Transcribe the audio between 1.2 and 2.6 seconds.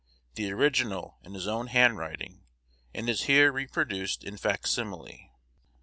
is in his own handwriting,